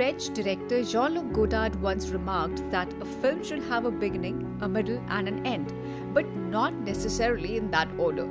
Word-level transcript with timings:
French 0.00 0.32
director 0.32 0.82
Jean 0.82 1.12
Luc 1.12 1.30
Godard 1.30 1.74
once 1.82 2.08
remarked 2.08 2.70
that 2.70 2.90
a 3.02 3.04
film 3.04 3.44
should 3.44 3.62
have 3.64 3.84
a 3.84 3.90
beginning, 3.90 4.58
a 4.62 4.66
middle, 4.66 4.98
and 5.10 5.28
an 5.28 5.46
end, 5.46 5.74
but 6.14 6.26
not 6.36 6.72
necessarily 6.72 7.58
in 7.58 7.70
that 7.70 7.86
order. 7.98 8.24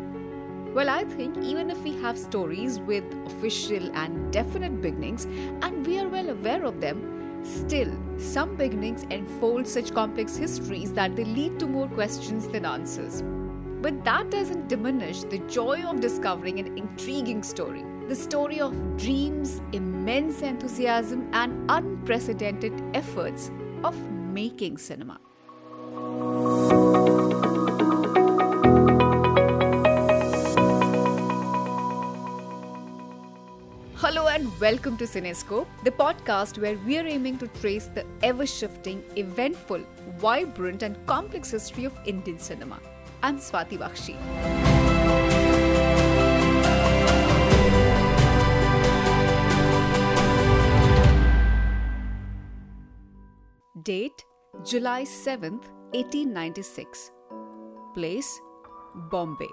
Well, 0.74 0.90
I 0.90 1.04
think 1.04 1.38
even 1.38 1.70
if 1.70 1.78
we 1.84 1.96
have 1.98 2.18
stories 2.18 2.80
with 2.80 3.04
official 3.28 3.96
and 3.96 4.34
definite 4.34 4.82
beginnings 4.82 5.26
and 5.62 5.86
we 5.86 6.00
are 6.00 6.08
well 6.08 6.30
aware 6.30 6.64
of 6.64 6.82
them, 6.82 7.44
still, 7.44 7.96
some 8.18 8.56
beginnings 8.56 9.04
enfold 9.12 9.68
such 9.68 9.94
complex 9.94 10.36
histories 10.36 10.92
that 10.94 11.16
they 11.16 11.26
lead 11.26 11.60
to 11.60 11.68
more 11.68 11.88
questions 11.90 12.48
than 12.48 12.66
answers. 12.66 13.22
But 13.80 14.04
that 14.06 14.32
doesn't 14.32 14.70
diminish 14.70 15.22
the 15.22 15.38
joy 15.48 15.84
of 15.84 16.02
discovering 16.02 16.58
an 16.58 16.76
intriguing 16.80 17.44
story. 17.44 17.86
The 18.10 18.16
story 18.16 18.60
of 18.60 18.74
dreams, 18.98 19.62
immense 19.72 20.42
enthusiasm, 20.42 21.30
and 21.32 21.70
unprecedented 21.70 22.74
efforts 22.96 23.52
of 23.84 23.96
making 24.10 24.80
cinema. 24.80 25.20
Hello 33.94 34.26
and 34.26 34.60
welcome 34.60 34.98
to 34.98 35.04
Cinescope, 35.04 35.68
the 35.84 35.92
podcast 35.92 36.58
where 36.58 36.80
we 36.88 36.98
are 36.98 37.06
aiming 37.06 37.38
to 37.38 37.48
trace 37.62 37.92
the 37.94 38.08
ever 38.24 38.48
shifting, 38.48 39.04
eventful, 39.18 39.86
vibrant, 40.18 40.82
and 40.82 40.98
complex 41.06 41.52
history 41.52 41.86
of 41.86 41.94
Indian 42.08 42.40
cinema. 42.40 42.80
I'm 43.22 43.38
Swati 43.38 43.78
Bakshi. 43.78 44.79
Date 53.84 54.26
July 54.64 55.04
7th, 55.04 55.70
1896. 55.94 57.12
Place 57.94 58.42
Bombay. 59.12 59.50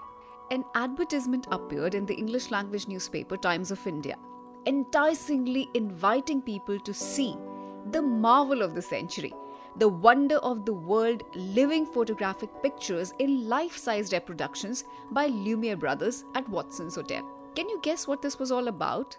An 0.51 0.65
advertisement 0.75 1.47
appeared 1.51 1.95
in 1.95 2.07
the 2.07 2.15
English 2.15 2.51
language 2.51 2.89
newspaper 2.89 3.37
Times 3.37 3.71
of 3.71 3.87
India, 3.87 4.17
enticingly 4.65 5.69
inviting 5.75 6.41
people 6.41 6.79
to 6.81 6.95
see 6.95 7.37
the 7.91 8.01
marvel 8.03 8.63
of 8.63 8.75
the 8.75 8.83
century 8.83 9.33
the 9.79 9.89
wonder 9.89 10.37
of 10.37 10.65
the 10.65 10.73
world 10.73 11.23
living 11.35 11.85
photographic 11.85 12.49
pictures 12.63 13.13
in 13.19 13.47
life 13.47 13.77
sized 13.77 14.13
reproductions 14.13 14.85
by 15.11 15.27
Lumiere 15.27 15.77
Brothers 15.77 16.25
at 16.35 16.49
Watson's 16.49 16.95
Hotel. 16.95 17.29
Can 17.55 17.69
you 17.69 17.79
guess 17.83 18.09
what 18.09 18.23
this 18.23 18.39
was 18.39 18.51
all 18.51 18.69
about? 18.69 19.19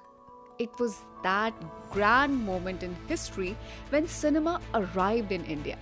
It 0.59 0.80
was 0.80 1.02
that 1.22 1.53
grand 1.91 2.44
moment 2.44 2.81
in 2.81 2.95
history 3.08 3.55
when 3.89 4.08
cinema 4.08 4.59
arrived 4.73 5.31
in 5.31 5.45
India. 5.45 5.77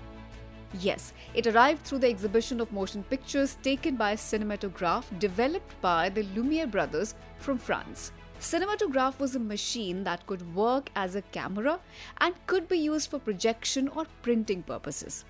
Yes, 0.81 1.13
it 1.33 1.47
arrived 1.47 1.83
through 1.83 1.99
the 1.99 2.09
exhibition 2.09 2.59
of 2.59 2.73
motion 2.73 3.03
pictures 3.03 3.57
taken 3.63 3.95
by 3.95 4.11
a 4.11 4.17
cinematograph 4.17 5.17
developed 5.17 5.79
by 5.81 6.09
the 6.09 6.23
Lumiere 6.35 6.67
brothers 6.67 7.15
from 7.37 7.57
France. 7.57 8.11
Cinematograph 8.41 9.17
was 9.17 9.35
a 9.35 9.39
machine 9.39 10.03
that 10.03 10.27
could 10.27 10.53
work 10.53 10.89
as 10.95 11.15
a 11.15 11.21
camera 11.21 11.79
and 12.17 12.35
could 12.45 12.67
be 12.67 12.77
used 12.77 13.09
for 13.09 13.19
projection 13.19 13.87
or 13.87 14.05
printing 14.21 14.61
purposes. 14.61 15.23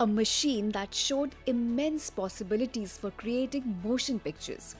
A 0.00 0.06
machine 0.06 0.70
that 0.72 0.94
showed 0.94 1.34
immense 1.46 2.10
possibilities 2.10 2.98
for 2.98 3.10
creating 3.12 3.80
motion 3.82 4.18
pictures. 4.18 4.76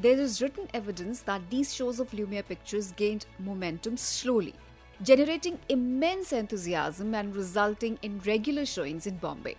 There 0.00 0.20
is 0.20 0.40
written 0.40 0.68
evidence 0.72 1.22
that 1.22 1.50
these 1.50 1.74
shows 1.74 1.98
of 1.98 2.14
Lumiere 2.14 2.44
pictures 2.44 2.92
gained 2.92 3.26
momentum 3.40 3.96
slowly, 3.96 4.54
generating 5.02 5.58
immense 5.68 6.32
enthusiasm 6.32 7.16
and 7.16 7.34
resulting 7.34 7.98
in 8.02 8.20
regular 8.20 8.64
showings 8.64 9.08
in 9.08 9.16
Bombay. 9.16 9.56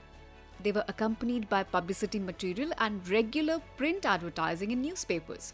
They 0.63 0.71
were 0.71 0.85
accompanied 0.87 1.49
by 1.49 1.63
publicity 1.63 2.19
material 2.19 2.71
and 2.77 3.05
regular 3.09 3.59
print 3.75 4.05
advertising 4.05 4.71
in 4.71 4.81
newspapers. 4.81 5.53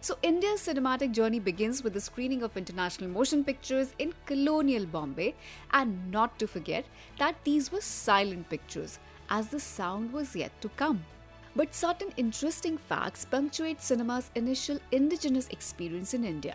So, 0.00 0.16
India's 0.22 0.60
cinematic 0.60 1.12
journey 1.12 1.40
begins 1.40 1.84
with 1.84 1.92
the 1.92 2.00
screening 2.00 2.42
of 2.42 2.56
international 2.56 3.10
motion 3.10 3.44
pictures 3.44 3.94
in 3.98 4.14
colonial 4.24 4.86
Bombay, 4.86 5.34
and 5.72 6.10
not 6.10 6.38
to 6.38 6.46
forget 6.46 6.86
that 7.18 7.36
these 7.44 7.70
were 7.70 7.82
silent 7.82 8.48
pictures, 8.48 8.98
as 9.28 9.48
the 9.48 9.60
sound 9.60 10.12
was 10.12 10.34
yet 10.34 10.58
to 10.62 10.70
come. 10.70 11.04
But 11.56 11.74
certain 11.74 12.12
interesting 12.18 12.76
facts 12.76 13.24
punctuate 13.24 13.80
cinema's 13.80 14.30
initial 14.34 14.78
indigenous 14.92 15.48
experience 15.48 16.12
in 16.12 16.22
India. 16.22 16.54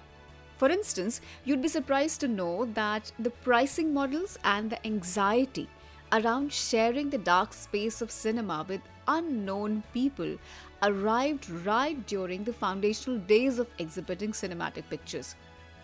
For 0.58 0.70
instance, 0.70 1.22
you'd 1.44 1.64
be 1.64 1.68
surprised 1.68 2.22
to 2.22 2.28
know 2.28 2.66
that 2.76 3.12
the 3.18 3.32
pricing 3.32 3.96
models 3.96 4.38
and 4.44 4.70
the 4.70 4.86
anxiety 4.86 5.68
around 6.12 6.54
sharing 6.54 7.10
the 7.10 7.18
dark 7.18 7.52
space 7.52 8.00
of 8.04 8.12
cinema 8.12 8.64
with 8.70 8.82
unknown 9.08 9.82
people 9.92 10.38
arrived 10.84 11.50
right 11.50 12.06
during 12.06 12.44
the 12.44 12.54
foundational 12.54 13.18
days 13.18 13.58
of 13.58 13.74
exhibiting 13.80 14.34
cinematic 14.34 14.84
pictures. 14.88 15.36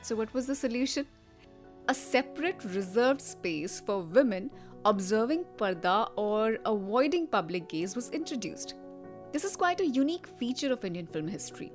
So, 0.04 0.16
what 0.16 0.32
was 0.36 0.46
the 0.46 0.56
solution? 0.56 1.08
A 1.88 1.94
separate 1.96 2.64
reserved 2.66 3.22
space 3.22 3.80
for 3.80 4.02
women 4.02 4.52
observing 4.86 5.46
parda 5.58 6.12
or 6.18 6.60
avoiding 6.66 7.26
public 7.26 7.68
gaze 7.68 7.96
was 7.96 8.12
introduced. 8.12 8.76
This 9.38 9.52
is 9.52 9.56
quite 9.56 9.82
a 9.82 9.86
unique 9.86 10.26
feature 10.26 10.74
of 10.74 10.84
Indian 10.84 11.06
film 11.06 11.28
history. 11.28 11.72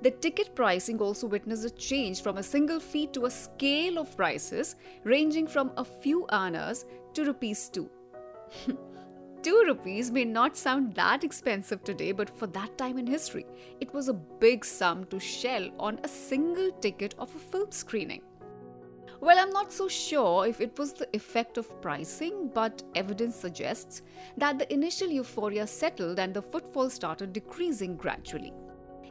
The 0.00 0.12
ticket 0.12 0.54
pricing 0.54 0.98
also 0.98 1.26
witnessed 1.26 1.66
a 1.66 1.68
change 1.68 2.22
from 2.22 2.38
a 2.38 2.42
single 2.42 2.80
fee 2.80 3.06
to 3.08 3.26
a 3.26 3.30
scale 3.30 3.98
of 3.98 4.16
prices 4.16 4.76
ranging 5.04 5.46
from 5.46 5.72
a 5.76 5.84
few 5.84 6.26
annas 6.28 6.86
to 7.12 7.26
rupees 7.26 7.68
2. 7.68 7.90
2 9.42 9.64
rupees 9.66 10.10
may 10.10 10.24
not 10.24 10.56
sound 10.56 10.94
that 10.94 11.22
expensive 11.22 11.84
today, 11.84 12.12
but 12.12 12.30
for 12.30 12.46
that 12.46 12.78
time 12.78 12.96
in 12.96 13.06
history, 13.06 13.44
it 13.78 13.92
was 13.92 14.08
a 14.08 14.14
big 14.14 14.64
sum 14.64 15.04
to 15.10 15.20
shell 15.20 15.68
on 15.78 16.00
a 16.02 16.08
single 16.08 16.70
ticket 16.80 17.14
of 17.18 17.28
a 17.36 17.38
film 17.38 17.70
screening. 17.72 18.22
Well, 19.20 19.38
I'm 19.38 19.50
not 19.50 19.72
so 19.72 19.88
sure 19.88 20.46
if 20.46 20.60
it 20.60 20.78
was 20.78 20.92
the 20.92 21.08
effect 21.14 21.56
of 21.56 21.80
pricing, 21.80 22.50
but 22.52 22.82
evidence 22.94 23.34
suggests 23.34 24.02
that 24.36 24.58
the 24.58 24.70
initial 24.72 25.08
euphoria 25.08 25.66
settled 25.66 26.18
and 26.18 26.34
the 26.34 26.42
footfall 26.42 26.90
started 26.90 27.32
decreasing 27.32 27.96
gradually. 27.96 28.52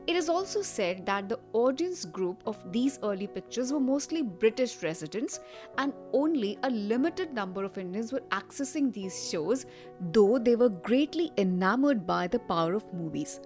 It 0.07 0.15
is 0.15 0.29
also 0.29 0.61
said 0.61 1.03
that 1.07 1.27
the 1.27 1.39
audience 1.53 2.05
group 2.05 2.43
of 2.45 2.63
these 2.71 2.99
early 3.01 3.25
pictures 3.25 3.73
were 3.73 3.79
mostly 3.79 4.21
British 4.21 4.83
residents, 4.83 5.39
and 5.79 5.93
only 6.13 6.59
a 6.61 6.69
limited 6.69 7.33
number 7.33 7.63
of 7.63 7.79
Indians 7.79 8.13
were 8.13 8.21
accessing 8.29 8.93
these 8.93 9.29
shows, 9.31 9.65
though 10.11 10.37
they 10.37 10.55
were 10.55 10.69
greatly 10.69 11.31
enamored 11.39 12.05
by 12.05 12.27
the 12.27 12.37
power 12.37 12.75
of 12.75 12.93
movies. 12.93 13.39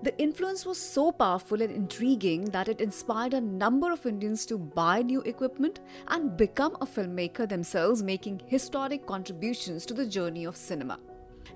The 0.00 0.16
influence 0.16 0.64
was 0.64 0.80
so 0.80 1.10
powerful 1.10 1.60
and 1.60 1.72
intriguing 1.72 2.44
that 2.46 2.68
it 2.68 2.80
inspired 2.80 3.34
a 3.34 3.40
number 3.40 3.90
of 3.90 4.06
Indians 4.06 4.46
to 4.46 4.56
buy 4.56 5.02
new 5.02 5.22
equipment 5.22 5.80
and 6.06 6.36
become 6.36 6.76
a 6.80 6.86
filmmaker 6.86 7.48
themselves, 7.48 8.00
making 8.00 8.42
historic 8.46 9.06
contributions 9.06 9.84
to 9.86 9.94
the 9.94 10.06
journey 10.06 10.44
of 10.44 10.56
cinema. 10.56 11.00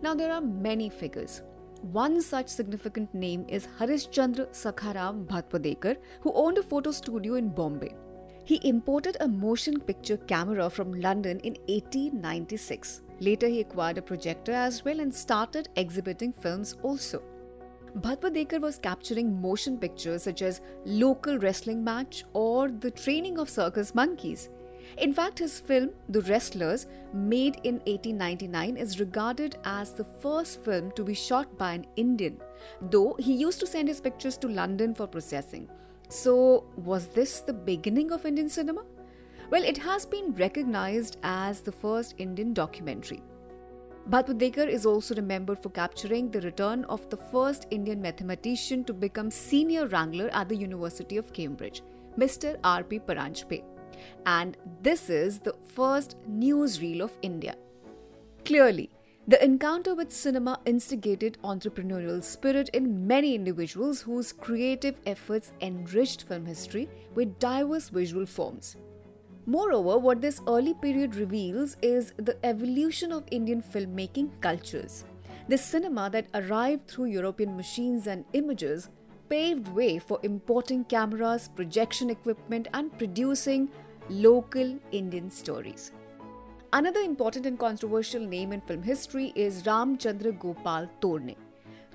Now, 0.02 0.14
there 0.14 0.32
are 0.32 0.40
many 0.40 0.90
figures. 0.90 1.42
One 1.82 2.20
such 2.20 2.48
significant 2.48 3.14
name 3.14 3.44
is 3.48 3.68
Harishchandra 3.78 4.48
Sakharam 4.50 5.24
Bhatpadekar, 5.24 5.98
who 6.20 6.32
owned 6.32 6.58
a 6.58 6.64
photo 6.64 6.90
studio 6.90 7.34
in 7.34 7.48
Bombay. 7.48 7.94
He 8.44 8.60
imported 8.64 9.16
a 9.20 9.28
motion 9.28 9.78
picture 9.78 10.16
camera 10.16 10.68
from 10.68 10.92
London 10.92 11.38
in 11.40 11.54
1896. 11.68 13.02
Later, 13.20 13.46
he 13.46 13.60
acquired 13.60 13.98
a 13.98 14.02
projector 14.02 14.50
as 14.50 14.84
well 14.84 14.98
and 14.98 15.14
started 15.14 15.68
exhibiting 15.76 16.32
films 16.32 16.76
also. 16.82 17.22
Bhatpadekar 17.96 18.60
was 18.60 18.78
capturing 18.78 19.40
motion 19.40 19.76
pictures 19.76 20.22
such 20.22 20.40
as 20.40 20.62
local 20.86 21.38
wrestling 21.38 21.84
match 21.84 22.24
or 22.32 22.70
the 22.70 22.90
training 22.90 23.38
of 23.38 23.50
circus 23.50 23.94
monkeys. 23.94 24.48
In 24.98 25.12
fact, 25.12 25.38
his 25.38 25.60
film, 25.60 25.90
The 26.08 26.22
Wrestlers, 26.22 26.86
made 27.12 27.60
in 27.64 27.76
1899, 27.86 28.76
is 28.76 28.98
regarded 28.98 29.56
as 29.64 29.92
the 29.92 30.04
first 30.04 30.64
film 30.64 30.90
to 30.92 31.04
be 31.04 31.14
shot 31.14 31.56
by 31.58 31.74
an 31.74 31.86
Indian, 31.96 32.38
though 32.80 33.14
he 33.18 33.34
used 33.34 33.60
to 33.60 33.66
send 33.66 33.88
his 33.88 34.00
pictures 34.00 34.36
to 34.38 34.48
London 34.48 34.94
for 34.94 35.06
processing. 35.06 35.68
So, 36.08 36.64
was 36.76 37.06
this 37.08 37.40
the 37.40 37.52
beginning 37.52 38.10
of 38.10 38.26
Indian 38.26 38.48
cinema? 38.48 38.84
Well, 39.50 39.64
it 39.64 39.78
has 39.78 40.06
been 40.06 40.34
recognized 40.34 41.18
as 41.22 41.60
the 41.60 41.72
first 41.72 42.14
Indian 42.18 42.54
documentary. 42.54 43.22
Bhatpadekar 44.10 44.68
is 44.68 44.84
also 44.84 45.14
remembered 45.14 45.58
for 45.58 45.70
capturing 45.70 46.30
the 46.30 46.40
return 46.40 46.84
of 46.84 47.08
the 47.10 47.16
first 47.16 47.66
Indian 47.70 48.02
mathematician 48.02 48.84
to 48.84 48.92
become 48.92 49.30
senior 49.30 49.86
wrangler 49.86 50.28
at 50.32 50.48
the 50.48 50.56
University 50.56 51.16
of 51.16 51.32
Cambridge, 51.32 51.82
Mr. 52.18 52.58
R.P. 52.64 52.98
Paranjpe 53.00 53.62
and 54.26 54.56
this 54.82 55.10
is 55.10 55.38
the 55.38 55.54
first 55.74 56.16
newsreel 56.28 57.00
of 57.00 57.16
India. 57.22 57.54
Clearly, 58.44 58.90
the 59.28 59.42
encounter 59.44 59.94
with 59.94 60.10
cinema 60.10 60.58
instigated 60.66 61.38
entrepreneurial 61.44 62.22
spirit 62.24 62.68
in 62.70 63.06
many 63.06 63.34
individuals 63.34 64.00
whose 64.00 64.32
creative 64.32 64.98
efforts 65.06 65.52
enriched 65.60 66.24
film 66.24 66.44
history 66.44 66.88
with 67.14 67.38
diverse 67.38 67.88
visual 67.88 68.26
forms. 68.26 68.76
Moreover, 69.44 69.98
what 69.98 70.20
this 70.20 70.40
early 70.46 70.72
period 70.72 71.16
reveals 71.16 71.76
is 71.82 72.12
the 72.16 72.36
evolution 72.46 73.10
of 73.10 73.24
Indian 73.32 73.60
filmmaking 73.60 74.30
cultures. 74.40 75.04
The 75.48 75.58
cinema 75.58 76.08
that 76.10 76.28
arrived 76.32 76.86
through 76.86 77.06
European 77.06 77.56
machines 77.56 78.06
and 78.06 78.24
images 78.34 78.88
paved 79.28 79.66
way 79.68 79.98
for 79.98 80.20
importing 80.22 80.84
cameras, 80.84 81.48
projection 81.48 82.08
equipment, 82.08 82.68
and 82.72 82.96
producing 82.96 83.68
local 84.08 84.78
Indian 84.92 85.28
stories. 85.28 85.90
Another 86.72 87.00
important 87.00 87.44
and 87.44 87.58
controversial 87.58 88.24
name 88.24 88.52
in 88.52 88.60
film 88.60 88.82
history 88.82 89.32
is 89.34 89.64
Ramchandra 89.64 90.38
Gopal 90.38 90.88
Torne. 91.00 91.34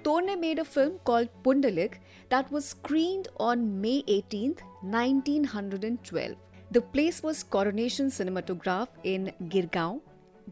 Torne 0.03 0.39
made 0.39 0.59
a 0.59 0.65
film 0.65 0.99
called 1.05 1.29
Pundalik 1.44 1.95
that 2.27 2.51
was 2.51 2.65
screened 2.65 3.29
on 3.38 3.79
May 3.79 4.03
18, 4.07 4.57
1912. 4.81 6.35
The 6.69 6.81
place 6.81 7.24
was 7.24 7.44
Coronation 7.44 8.08
Cinematograph 8.08 8.90
in 9.06 9.31
Girgaon, 9.48 10.02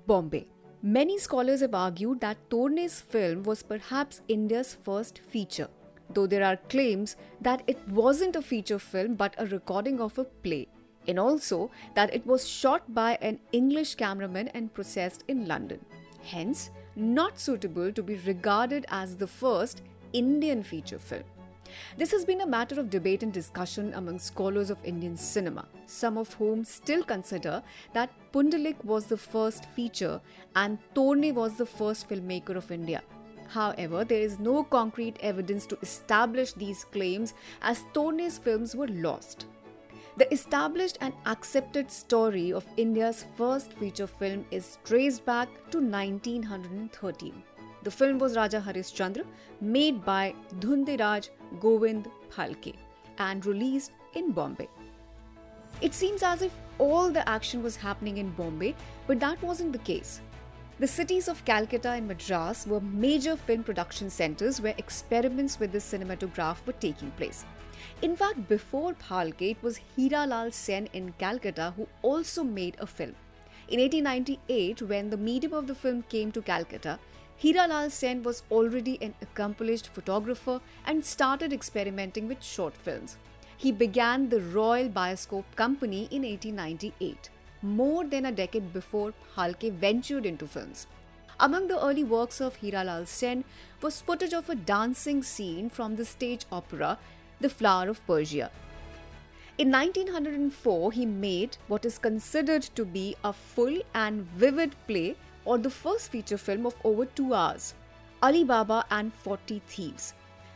Bombay. 0.08 0.46
Many 0.82 1.18
scholars 1.18 1.60
have 1.60 1.76
argued 1.76 2.22
that 2.22 2.50
Torne's 2.50 3.02
film 3.02 3.44
was 3.44 3.62
perhaps 3.62 4.22
India's 4.30 4.74
first 4.74 5.20
feature, 5.20 5.68
though 6.10 6.26
there 6.26 6.46
are 6.46 6.56
claims 6.70 7.18
that 7.42 7.64
it 7.68 7.86
wasn't 7.90 8.38
a 8.38 8.42
feature 8.42 8.80
film 8.80 9.16
but 9.16 9.36
a 9.38 9.46
recording 9.48 10.00
of 10.00 10.18
a 10.18 10.24
play, 10.24 10.70
and 11.06 11.20
also 11.20 11.70
that 11.96 12.14
it 12.14 12.26
was 12.26 12.48
shot 12.48 12.94
by 12.94 13.18
an 13.22 13.38
English 13.52 13.96
cameraman 13.96 14.48
and 14.50 14.74
processed 14.74 15.26
in 15.28 15.46
London. 15.50 15.84
Hence, 16.24 16.70
not 16.96 17.38
suitable 17.38 17.92
to 17.92 18.02
be 18.02 18.16
regarded 18.26 18.86
as 18.88 19.18
the 19.18 19.28
first 19.28 19.82
Indian 20.14 20.64
feature 20.64 20.98
film. 20.98 21.24
This 21.98 22.12
has 22.12 22.26
been 22.26 22.42
a 22.42 22.48
matter 22.48 22.80
of 22.80 22.90
debate 22.90 23.24
and 23.24 23.34
discussion 23.34 23.94
among 23.94 24.20
scholars 24.20 24.70
of 24.70 24.84
Indian 24.84 25.18
cinema, 25.18 25.66
some 25.86 26.18
of 26.18 26.34
whom 26.34 26.64
still 26.64 27.04
consider 27.04 27.64
that 27.94 28.12
Pundalik 28.32 28.84
was 28.84 29.06
the 29.06 29.18
first 29.18 29.66
feature 29.66 30.22
and 30.56 30.78
Torne 30.94 31.34
was 31.34 31.58
the 31.58 31.66
first 31.66 32.10
filmmaker 32.10 32.56
of 32.56 32.72
India. 32.72 33.02
However, 33.48 34.04
there 34.04 34.22
is 34.22 34.40
no 34.40 34.64
concrete 34.64 35.18
evidence 35.22 35.66
to 35.68 35.78
establish 35.82 36.54
these 36.54 36.84
claims 36.84 37.34
as 37.62 37.84
Torne's 37.94 38.38
films 38.38 38.76
were 38.76 38.88
lost. 38.88 39.46
The 40.18 40.32
established 40.34 40.98
and 41.02 41.14
accepted 41.26 41.92
story 41.92 42.54
of 42.54 42.66
India's 42.78 43.26
first 43.36 43.74
feature 43.74 44.08
film 44.08 44.46
is 44.50 44.78
traced 44.86 45.26
back 45.26 45.50
to 45.72 45.80
1913. 45.80 47.44
The 47.86 47.92
film 47.92 48.18
was 48.18 48.36
Raja 48.36 48.60
Harishchandra, 48.66 49.24
made 49.62 50.04
by 50.04 50.34
Dhundiraj 50.60 51.30
Govind 51.60 52.08
Phalke 52.32 52.74
and 53.20 53.46
released 53.46 53.92
in 54.16 54.32
Bombay. 54.32 54.68
It 55.82 55.94
seems 55.94 56.24
as 56.24 56.42
if 56.42 56.52
all 56.80 57.12
the 57.12 57.28
action 57.30 57.62
was 57.62 57.76
happening 57.76 58.18
in 58.18 58.32
Bombay, 58.32 58.74
but 59.06 59.20
that 59.20 59.40
wasn't 59.44 59.72
the 59.72 59.86
case. 59.90 60.22
The 60.80 60.88
cities 60.88 61.28
of 61.28 61.46
Calcutta 61.46 61.92
and 61.92 62.08
Madras 62.08 62.66
were 62.66 62.82
major 62.82 63.36
film 63.36 63.64
production 63.64 64.10
centers 64.10 64.60
where 64.60 64.74
experiments 64.80 65.60
with 65.60 65.72
the 65.72 65.78
cinematograph 65.78 66.66
were 66.66 66.74
taking 66.74 67.12
place. 67.12 67.46
In 68.02 68.16
fact, 68.16 68.50
before 68.50 68.96
Phalke, 68.96 69.52
it 69.52 69.62
was 69.62 69.80
Hira 69.96 70.26
Lal 70.26 70.50
Sen 70.50 70.88
in 70.94 71.14
Calcutta 71.20 71.76
who 71.78 71.88
also 72.02 72.44
made 72.44 72.78
a 72.80 72.88
film. 72.88 73.14
In 73.68 73.80
1898, 73.80 74.81
when 74.81 75.12
the 75.12 75.18
medium 75.18 75.54
of 75.54 75.68
the 75.68 75.76
film 75.76 76.04
came 76.10 76.31
to 76.31 76.42
Calcutta, 76.42 77.00
Hira 77.38 77.68
Lal 77.68 77.90
Sen 77.90 78.24
was 78.24 78.44
already 78.50 78.98
an 79.02 79.14
accomplished 79.22 79.90
photographer 79.90 80.62
and 80.86 81.04
started 81.04 81.52
experimenting 81.52 82.30
with 82.30 82.42
short 82.42 82.76
films. 82.78 83.18
He 83.58 83.74
began 83.74 84.30
the 84.30 84.40
Royal 84.40 84.88
Bioscope 84.88 85.44
Company 85.56 86.08
in 86.12 86.24
1898, 86.24 87.30
more 87.62 88.06
than 88.06 88.26
a 88.26 88.32
decade 88.32 88.72
before 88.72 89.14
Phalke 89.36 89.72
ventured 89.72 90.26
into 90.26 90.48
films. 90.48 90.88
Among 91.38 91.68
the 91.68 91.84
early 91.86 92.06
works 92.06 92.40
of 92.40 92.56
Hira 92.56 92.86
Lal 92.86 93.06
Sen 93.06 93.44
was 93.81 94.00
footage 94.00 94.34
of 94.34 94.50
a 94.50 94.56
dancing 94.56 95.22
scene 95.22 95.70
from 95.70 95.98
the 95.98 96.06
stage 96.06 96.46
opera 96.54 96.98
The 97.42 97.50
Flower 97.50 97.90
of 97.90 98.06
Persia. 98.08 98.50
In 99.58 99.72
1904, 99.72 100.94
he 100.94 101.06
made 101.06 101.58
what 101.68 101.84
is 101.84 101.98
considered 101.98 102.64
to 102.76 102.86
be 102.86 103.18
a 103.26 103.34
full 103.34 103.78
and 103.94 104.22
vivid 104.22 104.74
play 104.88 105.16
or 105.45 105.57
the 105.57 105.69
first 105.69 106.12
feature 106.12 106.38
film 106.38 106.65
of 106.65 106.75
over 106.83 107.06
two 107.06 107.33
hours 107.33 107.74
Ali 108.21 108.44
Baba 108.44 108.83
and 108.89 109.13
40 109.13 109.62
Thieves, 109.68 110.13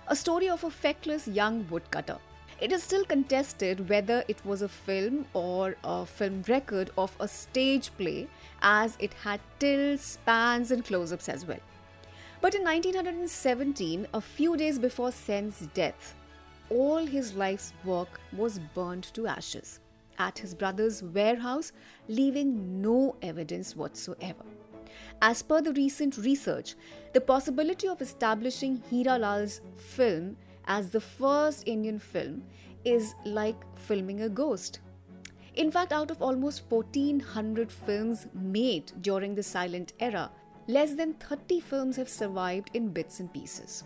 a 0.07 0.15
story 0.15 0.50
of 0.50 0.63
a 0.63 0.69
feckless 0.71 1.27
young 1.27 1.68
woodcutter. 1.69 2.18
It 2.59 2.71
is 2.71 2.83
still 2.83 3.06
contested 3.06 3.88
whether 3.88 4.24
it 4.27 4.44
was 4.44 4.62
a 4.62 4.68
film 4.68 5.27
or 5.33 5.77
a 5.83 6.06
film 6.06 6.44
record 6.47 6.89
of 6.97 7.15
a 7.19 7.27
stage 7.27 7.91
play, 7.97 8.27
as 8.62 8.97
it 9.00 9.13
had 9.13 9.39
tilts, 9.59 10.03
spans, 10.03 10.71
and 10.71 10.83
close 10.83 11.13
ups 11.13 11.30
as 11.30 11.45
well. 11.45 11.59
But 12.41 12.56
in 12.56 12.63
1917, 12.63 14.07
a 14.13 14.19
few 14.19 14.57
days 14.57 14.80
before 14.80 15.12
Sen's 15.12 15.68
death, 15.74 16.15
all 16.69 17.06
his 17.06 17.36
life's 17.36 17.74
work 17.86 18.19
was 18.33 18.59
burned 18.74 19.03
to 19.13 19.27
ashes 19.27 19.80
at 20.18 20.39
his 20.39 20.53
brother's 20.53 21.01
warehouse, 21.01 21.71
leaving 22.07 22.81
no 22.81 23.15
evidence 23.21 23.75
whatsoever. 23.75 24.44
As 25.21 25.42
per 25.42 25.62
the 25.62 25.74
recent 25.74 26.18
research, 26.18 26.75
the 27.13 27.19
possibility 27.19 27.88
of 27.88 28.01
establishing 28.01 28.81
Hira 28.89 29.18
Lal's 29.18 29.60
film 29.75 30.38
as 30.66 30.92
the 30.92 31.01
first 31.01 31.68
Indian 31.68 32.00
film 32.00 32.44
is 32.86 33.16
like 33.25 33.57
filming 33.75 34.21
a 34.21 34.30
ghost. 34.30 34.80
In 35.56 35.71
fact, 35.71 35.92
out 35.92 36.10
of 36.10 36.21
almost 36.21 36.63
1400 36.69 37.69
films 37.69 38.27
made 38.33 38.94
during 39.01 39.36
the 39.36 39.44
silent 39.44 39.92
era, 40.00 40.31
less 40.68 40.94
than 40.94 41.16
30 41.16 41.60
films 41.60 41.98
have 41.98 42.07
survived 42.07 42.69
in 42.74 42.89
bits 42.89 43.19
and 43.19 43.33
pieces. 43.33 43.83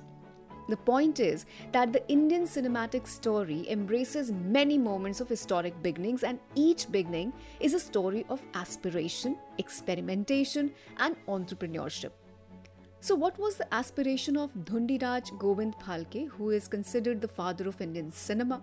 The 0.70 0.78
point 0.78 1.20
is 1.20 1.46
that 1.74 1.92
the 1.92 2.08
Indian 2.08 2.44
cinematic 2.44 3.06
story 3.06 3.70
embraces 3.70 4.32
many 4.32 4.78
moments 4.78 5.20
of 5.20 5.28
historic 5.28 5.82
beginnings, 5.84 6.24
and 6.24 6.40
each 6.56 6.90
beginning 6.90 7.34
is 7.60 7.74
a 7.74 7.80
story 7.80 8.26
of 8.30 8.42
aspiration, 8.54 9.38
experimentation, 9.58 10.72
and 10.98 11.18
entrepreneurship. 11.28 12.12
So, 13.02 13.16
what 13.16 13.38
was 13.38 13.58
the 13.58 13.74
aspiration 13.74 14.38
of 14.38 14.54
Dhundiraj 14.54 15.38
Govind 15.38 15.76
Phalke, 15.80 16.30
who 16.30 16.52
is 16.52 16.70
considered 16.70 17.20
the 17.20 17.28
father 17.28 17.68
of 17.68 17.82
Indian 17.82 18.10
cinema? 18.10 18.62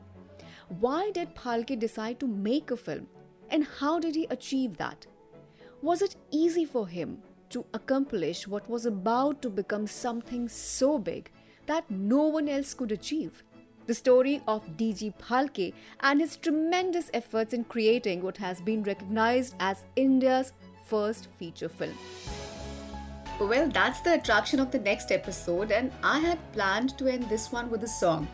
Why 0.79 1.11
did 1.11 1.35
Phalke 1.35 1.79
decide 1.79 2.19
to 2.21 2.27
make 2.27 2.71
a 2.71 2.77
film, 2.79 3.09
and 3.51 3.67
how 3.79 3.99
did 3.99 4.15
he 4.15 4.27
achieve 4.31 4.79
that? 4.79 5.07
Was 5.83 6.01
it 6.01 6.17
easy 6.31 6.65
for 6.65 6.89
him 6.89 7.23
to 7.51 7.67
accomplish 7.75 8.47
what 8.47 8.71
was 8.71 8.87
about 8.87 9.43
to 9.43 9.51
become 9.51 9.87
something 9.87 10.49
so 10.49 10.99
big 10.99 11.31
that 11.71 11.91
no 11.91 12.25
one 12.25 12.49
else 12.49 12.75
could 12.75 12.93
achieve. 12.93 13.45
The 13.87 13.95
story 13.95 14.43
of 14.47 14.77
D.G. 14.77 15.13
Phalke 15.21 15.73
and 16.01 16.21
his 16.21 16.37
tremendous 16.37 17.11
efforts 17.15 17.55
in 17.55 17.65
creating 17.65 18.23
what 18.23 18.37
has 18.37 18.61
been 18.61 18.83
recognized 18.83 19.55
as 19.61 19.85
India's 19.97 20.53
first 20.87 21.29
feature 21.39 21.69
film. 21.69 21.97
Well, 23.41 23.69
that's 23.69 24.01
the 24.01 24.15
attraction 24.15 24.61
of 24.61 24.71
the 24.71 24.79
next 24.79 25.11
episode, 25.11 25.73
and 25.73 25.93
I 26.03 26.19
had 26.19 26.53
planned 26.53 26.99
to 26.99 27.07
end 27.07 27.29
this 27.29 27.51
one 27.51 27.71
with 27.71 27.85
a 27.85 27.89
song. 27.89 28.29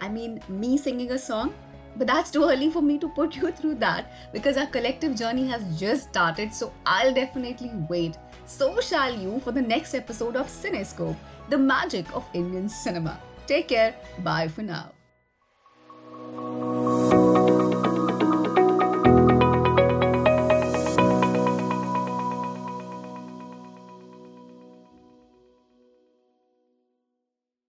I 0.00 0.08
mean, 0.08 0.40
me 0.48 0.76
singing 0.78 1.10
a 1.12 1.18
song, 1.18 1.54
but 1.96 2.06
that's 2.06 2.30
too 2.30 2.44
early 2.44 2.70
for 2.70 2.82
me 2.82 2.98
to 2.98 3.08
put 3.08 3.36
you 3.36 3.50
through 3.52 3.76
that 3.76 4.32
because 4.32 4.56
our 4.56 4.66
collective 4.66 5.16
journey 5.16 5.48
has 5.48 5.80
just 5.80 6.08
started, 6.10 6.54
so 6.54 6.72
I'll 6.86 7.12
definitely 7.12 7.72
wait. 7.88 8.16
So 8.52 8.80
shall 8.80 9.16
you 9.16 9.40
for 9.40 9.50
the 9.50 9.62
next 9.62 9.94
episode 9.94 10.36
of 10.36 10.46
Cinescope 10.46 11.16
the 11.48 11.56
magic 11.56 12.04
of 12.14 12.24
Indian 12.34 12.68
cinema. 12.68 13.18
Take 13.46 13.68
care. 13.68 13.94
Bye 14.22 14.48
for 14.48 14.62
now. 14.62 14.92